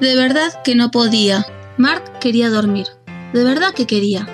De 0.00 0.14
verdad 0.14 0.62
que 0.62 0.74
no 0.74 0.90
podía. 0.90 1.46
Mark 1.78 2.18
quería 2.20 2.50
dormir. 2.50 2.86
De 3.32 3.44
verdad 3.44 3.72
que 3.72 3.86
quería. 3.86 4.26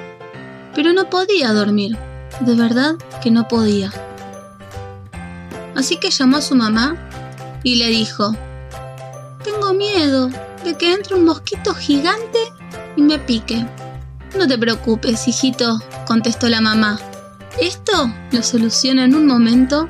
Pero 0.75 0.92
no 0.92 1.08
podía 1.08 1.53
dormir. 1.53 1.96
De 2.41 2.57
verdad 2.57 2.96
que 3.23 3.31
no 3.31 3.47
podía. 3.47 3.93
Así 5.77 5.99
que 5.99 6.11
llamó 6.11 6.39
a 6.39 6.43
su 6.43 6.57
mamá 6.57 6.97
y 7.63 7.77
le 7.77 7.89
dijo, 7.89 8.35
Tengo 9.45 9.73
miedo 9.73 10.30
de 10.64 10.77
que 10.77 10.93
entre 10.93 11.14
un 11.14 11.25
mosquito 11.25 11.75
gigante 11.75 12.39
y 12.97 13.03
me 13.03 13.21
pique. 13.21 13.65
No 14.37 14.49
te 14.49 14.59
preocupes, 14.59 15.29
hijito, 15.29 15.79
contestó 16.07 16.49
la 16.49 16.61
mamá. 16.61 16.99
Esto 17.61 18.13
lo 18.33 18.43
soluciona 18.43 19.05
en 19.05 19.15
un 19.15 19.27
momento 19.27 19.89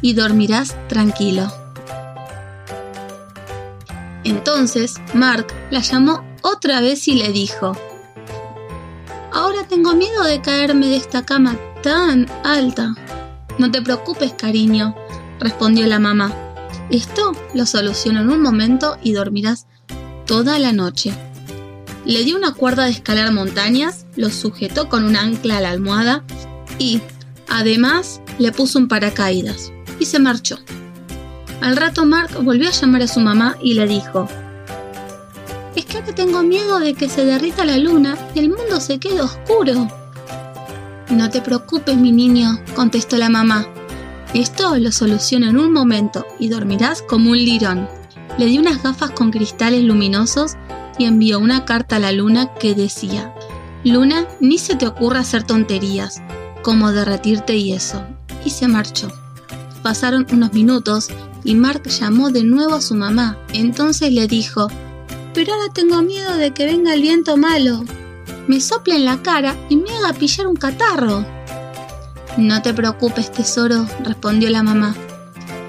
y 0.00 0.14
dormirás 0.14 0.76
tranquilo. 0.88 1.52
Entonces 4.28 4.96
Mark 5.14 5.46
la 5.70 5.80
llamó 5.80 6.22
otra 6.42 6.82
vez 6.82 7.08
y 7.08 7.14
le 7.14 7.32
dijo, 7.32 7.72
Ahora 9.32 9.66
tengo 9.66 9.94
miedo 9.94 10.22
de 10.24 10.42
caerme 10.42 10.88
de 10.88 10.96
esta 10.96 11.24
cama 11.24 11.56
tan 11.82 12.26
alta. 12.44 12.94
No 13.58 13.70
te 13.70 13.80
preocupes, 13.80 14.34
cariño, 14.34 14.94
respondió 15.40 15.86
la 15.86 15.98
mamá. 15.98 16.30
Esto 16.90 17.32
lo 17.54 17.64
soluciono 17.64 18.20
en 18.20 18.28
un 18.28 18.42
momento 18.42 18.98
y 19.02 19.12
dormirás 19.12 19.66
toda 20.26 20.58
la 20.58 20.72
noche. 20.72 21.14
Le 22.04 22.22
dio 22.24 22.36
una 22.36 22.52
cuerda 22.52 22.84
de 22.84 22.90
escalar 22.90 23.32
montañas, 23.32 24.04
lo 24.14 24.28
sujetó 24.28 24.90
con 24.90 25.04
un 25.04 25.16
ancla 25.16 25.56
a 25.56 25.60
la 25.62 25.70
almohada 25.70 26.22
y, 26.78 27.00
además, 27.48 28.20
le 28.38 28.52
puso 28.52 28.78
un 28.78 28.88
paracaídas 28.88 29.72
y 29.98 30.04
se 30.04 30.18
marchó. 30.18 30.58
Al 31.60 31.76
rato 31.76 32.06
Mark 32.06 32.30
volvió 32.42 32.68
a 32.68 32.72
llamar 32.72 33.02
a 33.02 33.08
su 33.08 33.20
mamá 33.20 33.56
y 33.60 33.74
le 33.74 33.86
dijo, 33.86 34.28
Es 35.74 35.84
que 35.84 35.98
ahora 35.98 36.14
tengo 36.14 36.42
miedo 36.42 36.78
de 36.78 36.94
que 36.94 37.08
se 37.08 37.24
derrita 37.24 37.64
la 37.64 37.78
luna 37.78 38.16
y 38.34 38.38
el 38.38 38.48
mundo 38.48 38.80
se 38.80 38.98
quede 38.98 39.20
oscuro. 39.20 39.88
No 41.10 41.30
te 41.30 41.40
preocupes, 41.40 41.96
mi 41.96 42.12
niño, 42.12 42.60
contestó 42.74 43.16
la 43.16 43.28
mamá. 43.28 43.66
Esto 44.34 44.76
lo 44.76 44.92
soluciono 44.92 45.48
en 45.48 45.58
un 45.58 45.72
momento 45.72 46.26
y 46.38 46.48
dormirás 46.48 47.02
como 47.02 47.30
un 47.30 47.38
lirón. 47.38 47.88
Le 48.36 48.46
dio 48.46 48.60
unas 48.60 48.82
gafas 48.82 49.10
con 49.10 49.30
cristales 49.30 49.82
luminosos 49.82 50.56
y 50.98 51.06
envió 51.06 51.38
una 51.40 51.64
carta 51.64 51.96
a 51.96 51.98
la 51.98 52.12
luna 52.12 52.54
que 52.54 52.74
decía, 52.74 53.34
Luna, 53.84 54.26
ni 54.40 54.58
se 54.58 54.76
te 54.76 54.86
ocurra 54.86 55.20
hacer 55.20 55.44
tonterías, 55.44 56.20
como 56.62 56.92
derretirte 56.92 57.56
y 57.56 57.72
eso. 57.72 58.04
Y 58.44 58.50
se 58.50 58.68
marchó. 58.68 59.10
Pasaron 59.88 60.26
unos 60.30 60.52
minutos 60.52 61.08
y 61.44 61.54
Mark 61.54 61.84
llamó 61.88 62.30
de 62.30 62.44
nuevo 62.44 62.74
a 62.74 62.82
su 62.82 62.94
mamá. 62.94 63.38
Entonces 63.54 64.12
le 64.12 64.26
dijo, 64.26 64.68
pero 65.32 65.54
ahora 65.54 65.72
tengo 65.72 66.02
miedo 66.02 66.36
de 66.36 66.50
que 66.50 66.66
venga 66.66 66.92
el 66.92 67.00
viento 67.00 67.38
malo. 67.38 67.86
Me 68.48 68.60
sople 68.60 68.96
en 68.96 69.06
la 69.06 69.22
cara 69.22 69.56
y 69.70 69.76
me 69.76 69.90
haga 69.90 70.12
pillar 70.12 70.46
un 70.46 70.56
catarro. 70.56 71.24
No 72.36 72.60
te 72.60 72.74
preocupes, 72.74 73.32
tesoro, 73.32 73.86
respondió 74.04 74.50
la 74.50 74.62
mamá. 74.62 74.94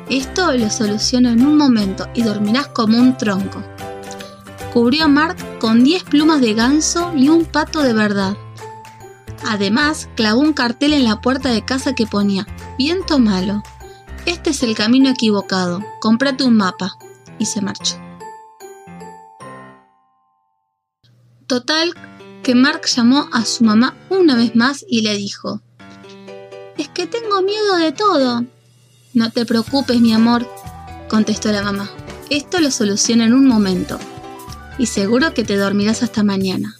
Esto 0.09 0.51
lo 0.51 0.69
soluciono 0.69 1.29
en 1.29 1.47
un 1.47 1.55
momento 1.55 2.09
y 2.13 2.23
dormirás 2.23 2.67
como 2.67 2.97
un 2.97 3.15
tronco. 3.15 3.63
Cubrió 4.73 5.05
a 5.05 5.07
Mark 5.07 5.37
con 5.59 5.81
10 5.81 6.03
plumas 6.03 6.41
de 6.41 6.55
ganso 6.55 7.13
y 7.15 7.29
un 7.29 7.45
pato 7.45 7.83
de 7.83 7.93
verdad. 7.93 8.35
Además, 9.47 10.09
clavó 10.15 10.41
un 10.41 10.51
cartel 10.51 10.91
en 10.91 11.05
la 11.05 11.21
puerta 11.21 11.47
de 11.47 11.63
casa 11.63 11.95
que 11.95 12.05
ponía 12.05 12.45
Viento 12.77 13.17
malo. 13.17 13.63
Este 14.25 14.51
es 14.51 14.63
el 14.63 14.75
camino 14.75 15.09
equivocado. 15.09 15.83
Cómprate 15.99 16.43
un 16.43 16.57
mapa. 16.57 16.97
Y 17.37 17.45
se 17.45 17.61
marchó. 17.61 17.95
Total, 21.47 21.95
que 22.43 22.53
Mark 22.53 22.85
llamó 22.85 23.27
a 23.31 23.45
su 23.45 23.63
mamá 23.63 23.95
una 24.09 24.35
vez 24.35 24.55
más 24.55 24.85
y 24.87 25.01
le 25.01 25.15
dijo, 25.15 25.61
Es 26.77 26.89
que 26.89 27.07
tengo 27.07 27.41
miedo 27.41 27.77
de 27.77 27.91
todo. 27.91 28.43
No 29.13 29.31
te 29.31 29.45
preocupes, 29.45 29.99
mi 29.99 30.13
amor, 30.13 30.47
contestó 31.09 31.51
la 31.51 31.63
mamá. 31.63 31.89
Esto 32.29 32.59
lo 32.59 32.69
soluciona 32.69 33.25
en 33.25 33.33
un 33.33 33.47
momento. 33.47 33.97
Y 34.77 34.85
seguro 34.85 35.33
que 35.33 35.43
te 35.43 35.57
dormirás 35.57 36.03
hasta 36.03 36.23
mañana. 36.23 36.75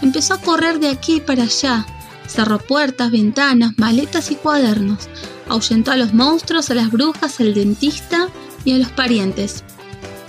Empezó 0.00 0.34
a 0.34 0.40
correr 0.40 0.80
de 0.80 0.88
aquí 0.88 1.20
para 1.20 1.42
allá. 1.42 1.84
Cerró 2.28 2.58
puertas, 2.58 3.10
ventanas, 3.10 3.72
maletas 3.76 4.30
y 4.30 4.36
cuadernos 4.36 5.08
ahuyentó 5.48 5.90
a 5.90 5.96
los 5.96 6.14
monstruos, 6.14 6.70
a 6.70 6.74
las 6.74 6.90
brujas, 6.90 7.40
al 7.40 7.54
dentista 7.54 8.28
y 8.64 8.72
a 8.72 8.78
los 8.78 8.90
parientes. 8.90 9.64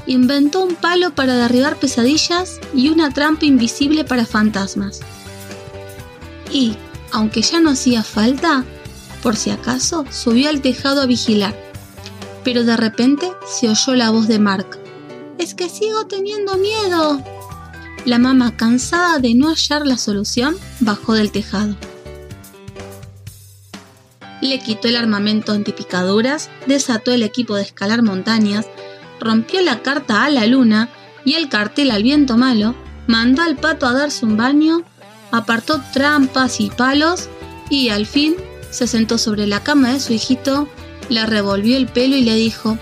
Inventó 0.08 0.64
un 0.64 0.76
palo 0.76 1.14
para 1.14 1.36
derribar 1.36 1.78
pesadillas 1.78 2.60
y 2.74 2.90
una 2.90 3.12
trampa 3.12 3.46
invisible 3.46 4.06
para 4.06 4.26
fantasmas. 4.26 5.02
Y, 6.52 6.76
aunque 7.12 7.42
ya 7.42 7.60
no 7.60 7.72
hacía 7.72 8.04
falta, 8.04 8.66
por 9.22 9.36
si 9.36 9.52
acaso, 9.52 10.06
subió 10.10 10.50
al 10.50 10.62
tejado 10.62 11.02
a 11.02 11.06
vigilar. 11.06 11.56
Pero 12.44 12.64
de 12.64 12.78
repente 12.78 13.30
se 13.46 13.70
oyó 13.70 13.96
la 13.96 14.10
voz 14.10 14.28
de 14.28 14.40
Mark. 14.40 14.80
Es 15.38 15.54
que 15.54 15.70
sigo 15.70 16.08
teniendo 16.08 16.58
miedo. 16.58 17.24
La 18.06 18.18
mamá, 18.18 18.56
cansada 18.56 19.20
de 19.20 19.36
no 19.36 19.50
hallar 19.50 19.86
la 19.86 19.98
solución, 19.98 20.56
bajó 20.80 21.14
del 21.14 21.32
tejado. 21.32 21.76
Le 24.42 24.60
quitó 24.60 24.88
el 24.88 24.96
armamento 24.96 25.52
antipicaduras, 25.52 26.50
desató 26.66 27.12
el 27.12 27.24
equipo 27.24 27.56
de 27.56 27.64
escalar 27.64 28.02
montañas, 28.04 28.68
rompió 29.20 29.62
la 29.62 29.82
carta 29.82 30.24
a 30.24 30.30
la 30.30 30.46
luna 30.46 30.90
y 31.26 31.34
el 31.34 31.50
cartel 31.50 31.92
al 31.92 32.04
viento 32.04 32.38
malo, 32.38 32.74
mandó 33.08 33.42
al 33.42 33.58
pato 33.58 33.86
a 33.86 33.94
darse 33.94 34.26
un 34.26 34.38
baño, 34.38 34.84
apartó 35.31 35.81
trampas 35.94 36.62
y 36.62 36.70
palos 36.70 37.28
y 37.70 37.90
al 37.90 38.06
fin 38.06 38.36
se 38.72 38.88
sentó 38.88 39.18
sobre 39.18 39.46
la 39.46 39.62
cama 39.62 39.92
de 39.92 40.00
su 40.00 40.14
hijito, 40.14 40.70
le 41.10 41.26
revolvió 41.26 41.76
el 41.76 41.88
pelo 41.88 42.16
y 42.16 42.24
le 42.24 42.36
dijo, 42.36 42.78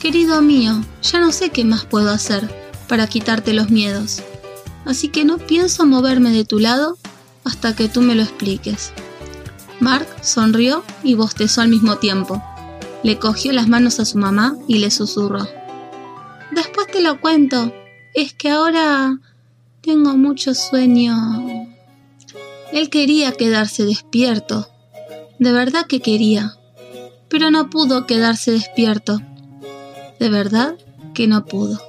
Querido 0.00 0.42
mío, 0.42 0.82
ya 1.02 1.20
no 1.20 1.30
sé 1.30 1.50
qué 1.50 1.64
más 1.64 1.84
puedo 1.84 2.10
hacer 2.10 2.50
para 2.88 3.06
quitarte 3.06 3.52
los 3.52 3.70
miedos, 3.70 4.22
así 4.84 5.08
que 5.08 5.24
no 5.24 5.38
pienso 5.38 5.86
moverme 5.86 6.30
de 6.30 6.44
tu 6.44 6.58
lado 6.58 6.98
hasta 7.44 7.74
que 7.74 7.88
tú 7.88 8.02
me 8.02 8.14
lo 8.14 8.22
expliques. 8.22 8.92
Mark 9.80 10.06
sonrió 10.22 10.84
y 11.02 11.14
bostezó 11.14 11.60
al 11.60 11.68
mismo 11.68 11.96
tiempo. 11.96 12.42
Le 13.02 13.18
cogió 13.18 13.52
las 13.52 13.68
manos 13.68 13.98
a 13.98 14.04
su 14.04 14.18
mamá 14.18 14.56
y 14.68 14.78
le 14.78 14.90
susurró. 14.90 15.48
Después 16.52 16.86
te 16.86 17.00
lo 17.00 17.20
cuento. 17.20 17.72
Es 18.14 18.32
que 18.32 18.50
ahora 18.50 19.18
tengo 19.80 20.16
mucho 20.16 20.54
sueño. 20.54 21.14
Él 22.72 22.90
quería 22.90 23.32
quedarse 23.32 23.84
despierto. 23.84 24.68
De 25.38 25.50
verdad 25.50 25.86
que 25.86 26.00
quería. 26.00 26.56
Pero 27.28 27.50
no 27.50 27.68
pudo 27.68 28.06
quedarse 28.06 28.52
despierto. 28.52 29.18
De 30.20 30.28
verdad 30.28 30.76
que 31.14 31.26
no 31.26 31.44
pudo. 31.44 31.80